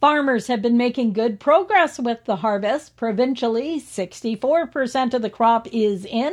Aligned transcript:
Farmers 0.00 0.46
have 0.46 0.62
been 0.62 0.78
making 0.78 1.12
good 1.12 1.38
progress 1.38 1.98
with 1.98 2.24
the 2.24 2.36
harvest. 2.36 2.96
Provincially, 2.96 3.78
64% 3.78 5.12
of 5.12 5.20
the 5.20 5.28
crop 5.28 5.68
is 5.70 6.06
in. 6.06 6.32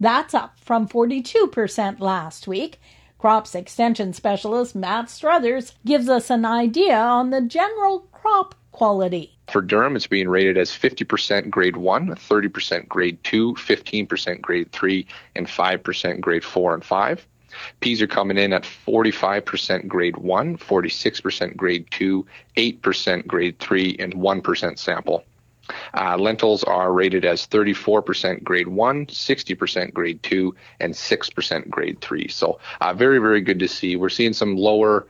That's 0.00 0.32
up 0.32 0.58
from 0.58 0.88
42% 0.88 2.00
last 2.00 2.48
week. 2.48 2.80
Crops 3.18 3.54
Extension 3.54 4.14
Specialist 4.14 4.74
Matt 4.74 5.10
Struthers 5.10 5.74
gives 5.84 6.08
us 6.08 6.30
an 6.30 6.46
idea 6.46 6.96
on 6.96 7.28
the 7.28 7.42
general 7.42 8.08
crop 8.12 8.54
quality. 8.72 9.36
For 9.48 9.60
durum, 9.60 9.94
it's 9.94 10.06
being 10.06 10.30
rated 10.30 10.56
as 10.56 10.70
50% 10.70 11.50
grade 11.50 11.76
1, 11.76 12.14
30% 12.14 12.88
grade 12.88 13.22
2, 13.24 13.52
15% 13.52 14.40
grade 14.40 14.72
3, 14.72 15.06
and 15.36 15.46
5% 15.46 16.20
grade 16.22 16.44
4 16.44 16.74
and 16.74 16.84
5. 16.84 17.26
Peas 17.80 18.02
are 18.02 18.06
coming 18.06 18.38
in 18.38 18.52
at 18.52 18.64
45% 18.64 19.88
grade 19.88 20.16
1, 20.16 20.58
46% 20.58 21.56
grade 21.56 21.86
2, 21.90 22.26
8% 22.56 23.26
grade 23.26 23.58
3, 23.58 23.96
and 23.98 24.14
1% 24.14 24.78
sample. 24.78 25.24
Uh, 25.94 26.16
lentils 26.16 26.64
are 26.64 26.92
rated 26.92 27.24
as 27.24 27.46
34% 27.46 28.42
grade 28.42 28.68
1, 28.68 29.06
60% 29.06 29.92
grade 29.92 30.22
2, 30.22 30.54
and 30.80 30.92
6% 30.92 31.70
grade 31.70 32.00
3. 32.00 32.28
So, 32.28 32.58
uh, 32.80 32.92
very, 32.94 33.18
very 33.18 33.40
good 33.40 33.58
to 33.60 33.68
see. 33.68 33.96
We're 33.96 34.08
seeing 34.08 34.32
some 34.32 34.56
lower 34.56 35.06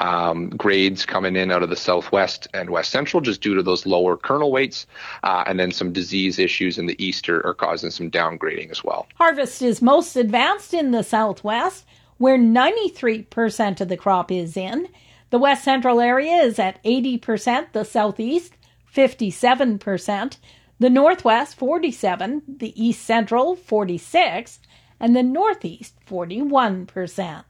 um, 0.00 0.50
grades 0.50 1.06
coming 1.06 1.36
in 1.36 1.50
out 1.50 1.62
of 1.62 1.70
the 1.70 1.76
southwest 1.76 2.48
and 2.52 2.70
west 2.70 2.90
central 2.90 3.20
just 3.20 3.40
due 3.40 3.54
to 3.54 3.62
those 3.62 3.86
lower 3.86 4.16
kernel 4.16 4.52
weights, 4.52 4.86
uh, 5.22 5.44
and 5.46 5.58
then 5.58 5.72
some 5.72 5.92
disease 5.92 6.38
issues 6.38 6.78
in 6.78 6.86
the 6.86 7.02
east 7.04 7.28
are, 7.28 7.44
are 7.46 7.54
causing 7.54 7.90
some 7.90 8.10
downgrading 8.10 8.70
as 8.70 8.84
well. 8.84 9.06
Harvest 9.14 9.62
is 9.62 9.80
most 9.80 10.16
advanced 10.16 10.74
in 10.74 10.90
the 10.90 11.02
southwest, 11.02 11.84
where 12.18 12.38
93% 12.38 13.80
of 13.80 13.88
the 13.88 13.96
crop 13.96 14.30
is 14.30 14.56
in. 14.56 14.88
The 15.30 15.38
west 15.38 15.64
central 15.64 16.00
area 16.00 16.36
is 16.36 16.58
at 16.58 16.82
80%, 16.84 17.72
the 17.72 17.84
southeast 17.84 18.52
57%, 18.94 20.36
the 20.78 20.90
northwest 20.90 21.56
47, 21.56 22.42
the 22.46 22.82
east 22.82 23.04
central 23.04 23.56
46, 23.56 24.60
and 25.00 25.14
the 25.14 25.22
northeast 25.22 25.94
41%. 26.08 27.44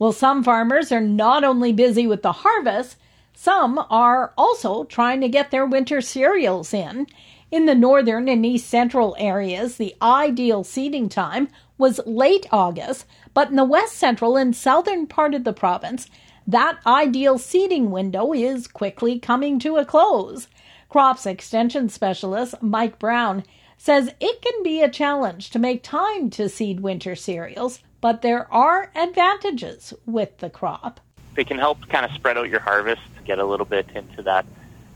Well, 0.00 0.12
some 0.12 0.42
farmers 0.42 0.90
are 0.92 1.00
not 1.02 1.44
only 1.44 1.74
busy 1.74 2.06
with 2.06 2.22
the 2.22 2.32
harvest, 2.32 2.96
some 3.34 3.78
are 3.90 4.32
also 4.38 4.84
trying 4.84 5.20
to 5.20 5.28
get 5.28 5.50
their 5.50 5.66
winter 5.66 6.00
cereals 6.00 6.72
in. 6.72 7.06
In 7.50 7.66
the 7.66 7.74
northern 7.74 8.26
and 8.26 8.46
east 8.46 8.66
central 8.66 9.14
areas, 9.18 9.76
the 9.76 9.94
ideal 10.00 10.64
seeding 10.64 11.10
time 11.10 11.48
was 11.76 12.00
late 12.06 12.46
August, 12.50 13.04
but 13.34 13.50
in 13.50 13.56
the 13.56 13.64
west 13.64 13.92
central 13.92 14.38
and 14.38 14.56
southern 14.56 15.06
part 15.06 15.34
of 15.34 15.44
the 15.44 15.52
province, 15.52 16.08
that 16.46 16.78
ideal 16.86 17.36
seeding 17.36 17.90
window 17.90 18.32
is 18.32 18.66
quickly 18.66 19.18
coming 19.18 19.58
to 19.58 19.76
a 19.76 19.84
close. 19.84 20.48
Crops 20.88 21.26
Extension 21.26 21.90
Specialist 21.90 22.54
Mike 22.62 22.98
Brown 22.98 23.44
says 23.76 24.14
it 24.18 24.40
can 24.40 24.62
be 24.62 24.80
a 24.80 24.88
challenge 24.88 25.50
to 25.50 25.58
make 25.58 25.82
time 25.82 26.30
to 26.30 26.48
seed 26.48 26.80
winter 26.80 27.14
cereals, 27.14 27.80
but 28.00 28.22
there 28.22 28.52
are 28.52 28.90
advantages 28.94 29.92
with 30.06 30.38
the 30.38 30.50
crop. 30.50 31.00
They 31.34 31.44
can 31.44 31.58
help 31.58 31.88
kind 31.88 32.04
of 32.04 32.12
spread 32.12 32.36
out 32.36 32.48
your 32.48 32.60
harvest, 32.60 33.02
get 33.24 33.38
a 33.38 33.44
little 33.44 33.66
bit 33.66 33.88
into 33.94 34.22
that 34.22 34.46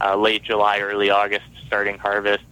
uh, 0.01 0.17
late 0.17 0.43
July, 0.43 0.81
early 0.81 1.11
August 1.11 1.47
starting 1.67 1.99
harvest. 1.99 2.45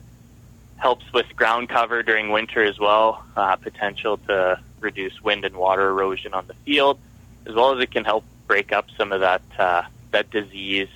Helps 0.76 1.12
with 1.12 1.26
ground 1.36 1.68
cover 1.68 2.02
during 2.02 2.30
winter 2.30 2.64
as 2.64 2.78
well, 2.78 3.24
uh, 3.36 3.54
potential 3.56 4.16
to 4.18 4.58
reduce 4.80 5.20
wind 5.22 5.44
and 5.44 5.54
water 5.56 5.88
erosion 5.88 6.34
on 6.34 6.46
the 6.48 6.54
field, 6.64 6.98
as 7.46 7.54
well 7.54 7.76
as 7.76 7.82
it 7.82 7.92
can 7.92 8.04
help 8.04 8.24
break 8.48 8.72
up 8.72 8.86
some 8.96 9.12
of 9.12 9.20
that 9.20 9.42
uh, 9.58 9.82
that 10.10 10.30
disease 10.30 10.88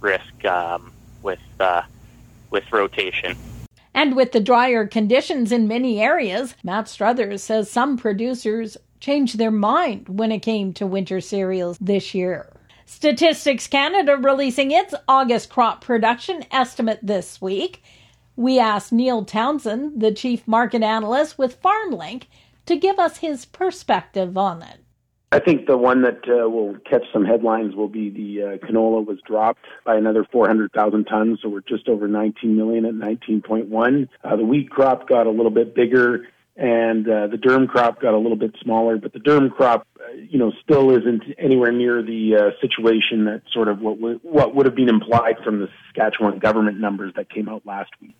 risk 0.00 0.44
um, 0.44 0.92
with 1.22 1.40
uh, 1.58 1.82
with 2.50 2.70
rotation. 2.72 3.36
And 3.94 4.16
with 4.16 4.32
the 4.32 4.40
drier 4.40 4.86
conditions 4.86 5.52
in 5.52 5.68
many 5.68 6.00
areas, 6.00 6.54
Matt 6.62 6.88
Struthers 6.88 7.42
says 7.42 7.70
some 7.70 7.96
producers 7.96 8.76
changed 9.02 9.36
their 9.36 9.50
mind 9.50 10.08
when 10.08 10.30
it 10.30 10.38
came 10.38 10.72
to 10.72 10.86
winter 10.86 11.20
cereals 11.20 11.76
this 11.80 12.14
year. 12.14 12.48
Statistics 12.86 13.66
Canada 13.66 14.16
releasing 14.16 14.70
its 14.70 14.94
August 15.08 15.50
crop 15.50 15.82
production 15.84 16.44
estimate 16.52 17.00
this 17.02 17.40
week. 17.42 17.82
We 18.36 18.60
asked 18.60 18.92
Neil 18.92 19.24
Townsend, 19.24 20.00
the 20.00 20.12
chief 20.12 20.46
market 20.46 20.82
analyst 20.82 21.36
with 21.36 21.60
FarmLink, 21.60 22.24
to 22.66 22.76
give 22.76 23.00
us 23.00 23.18
his 23.18 23.44
perspective 23.44 24.38
on 24.38 24.62
it. 24.62 24.78
I 25.32 25.40
think 25.40 25.66
the 25.66 25.78
one 25.78 26.02
that 26.02 26.20
uh, 26.28 26.48
will 26.48 26.76
catch 26.88 27.04
some 27.12 27.24
headlines 27.24 27.74
will 27.74 27.88
be 27.88 28.10
the 28.10 28.42
uh, 28.42 28.66
canola 28.66 29.04
was 29.04 29.18
dropped 29.26 29.64
by 29.84 29.96
another 29.96 30.24
400,000 30.30 31.04
tons, 31.06 31.40
so 31.42 31.48
we're 31.48 31.60
just 31.62 31.88
over 31.88 32.06
19 32.06 32.54
million 32.54 32.84
at 32.84 32.94
19.1. 32.94 34.08
Uh, 34.22 34.36
the 34.36 34.44
wheat 34.44 34.70
crop 34.70 35.08
got 35.08 35.26
a 35.26 35.30
little 35.30 35.50
bit 35.50 35.74
bigger 35.74 36.26
and 36.56 37.08
uh, 37.08 37.28
the 37.28 37.36
durum 37.36 37.68
crop 37.68 38.00
got 38.00 38.14
a 38.14 38.18
little 38.18 38.36
bit 38.36 38.54
smaller, 38.62 38.98
but 38.98 39.12
the 39.12 39.18
durum 39.18 39.50
crop, 39.50 39.86
uh, 39.98 40.12
you 40.12 40.38
know, 40.38 40.52
still 40.62 40.90
isn't 40.90 41.22
anywhere 41.38 41.72
near 41.72 42.02
the 42.02 42.36
uh, 42.36 42.60
situation 42.60 43.24
that 43.24 43.42
sort 43.52 43.68
of 43.68 43.80
what 43.80 43.96
w- 43.98 44.20
what 44.22 44.54
would 44.54 44.66
have 44.66 44.74
been 44.74 44.88
implied 44.88 45.36
from 45.42 45.60
the 45.60 45.68
Saskatchewan 45.86 46.38
government 46.38 46.78
numbers 46.78 47.12
that 47.16 47.30
came 47.30 47.48
out 47.48 47.64
last 47.64 47.90
week. 48.00 48.16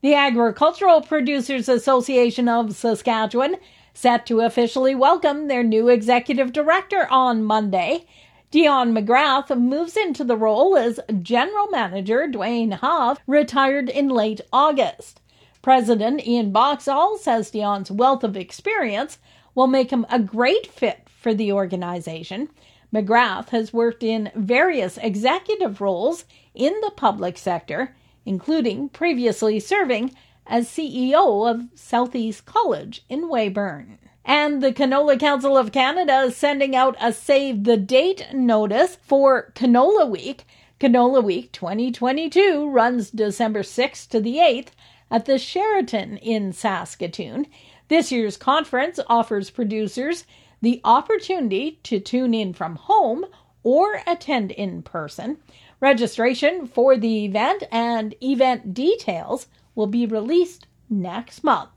The 0.00 0.14
Agricultural 0.14 1.02
Producers 1.02 1.68
Association 1.68 2.48
of 2.48 2.74
Saskatchewan 2.74 3.56
set 3.94 4.26
to 4.26 4.40
officially 4.40 4.94
welcome 4.94 5.48
their 5.48 5.62
new 5.62 5.88
executive 5.88 6.52
director 6.52 7.06
on 7.10 7.42
Monday. 7.42 8.06
Dion 8.50 8.94
McGrath 8.94 9.56
moves 9.56 9.96
into 9.96 10.24
the 10.24 10.36
role 10.36 10.76
as 10.76 11.00
general 11.20 11.68
manager. 11.70 12.26
Dwayne 12.28 12.72
Huff 12.72 13.18
retired 13.26 13.88
in 13.88 14.08
late 14.08 14.40
August. 14.52 15.20
President 15.62 16.26
Ian 16.26 16.52
Boxall 16.52 17.18
says 17.18 17.50
Dion's 17.50 17.90
wealth 17.90 18.22
of 18.22 18.36
experience 18.36 19.18
will 19.54 19.66
make 19.66 19.90
him 19.90 20.06
a 20.08 20.20
great 20.20 20.66
fit 20.66 21.08
for 21.08 21.34
the 21.34 21.52
organization. 21.52 22.48
McGrath 22.94 23.50
has 23.50 23.72
worked 23.72 24.02
in 24.02 24.30
various 24.34 24.98
executive 24.98 25.80
roles 25.80 26.24
in 26.54 26.72
the 26.80 26.92
public 26.96 27.36
sector, 27.36 27.94
including 28.24 28.88
previously 28.88 29.60
serving 29.60 30.14
as 30.46 30.68
CEO 30.68 31.50
of 31.50 31.68
Southeast 31.74 32.46
College 32.46 33.04
in 33.08 33.28
Weyburn. 33.28 33.98
And 34.24 34.62
the 34.62 34.72
Canola 34.72 35.18
Council 35.18 35.56
of 35.56 35.72
Canada 35.72 36.20
is 36.20 36.36
sending 36.36 36.76
out 36.76 36.96
a 37.00 37.12
save 37.12 37.64
the 37.64 37.76
date 37.76 38.26
notice 38.32 38.96
for 39.02 39.52
Canola 39.54 40.08
Week. 40.08 40.46
Canola 40.80 41.22
Week 41.22 41.50
2022 41.52 42.70
runs 42.70 43.10
December 43.10 43.62
6th 43.62 44.08
to 44.08 44.20
the 44.20 44.36
8th 44.36 44.68
at 45.10 45.24
the 45.24 45.38
Sheraton 45.38 46.16
in 46.18 46.52
Saskatoon. 46.52 47.46
This 47.88 48.12
year's 48.12 48.36
conference 48.36 49.00
offers 49.08 49.50
producers 49.50 50.24
the 50.60 50.80
opportunity 50.84 51.78
to 51.84 52.00
tune 52.00 52.34
in 52.34 52.52
from 52.52 52.76
home 52.76 53.24
or 53.62 54.02
attend 54.06 54.50
in 54.50 54.82
person. 54.82 55.38
Registration 55.80 56.66
for 56.66 56.96
the 56.96 57.24
event 57.24 57.62
and 57.70 58.14
event 58.22 58.74
details 58.74 59.46
will 59.74 59.86
be 59.86 60.06
released 60.06 60.66
next 60.90 61.44
month. 61.44 61.70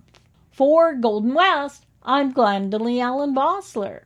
For 0.51 0.93
Golden 0.95 1.33
West, 1.33 1.85
I'm 2.03 2.33
Glendalee 2.33 3.01
Allen 3.01 3.35
Bossler. 3.35 4.01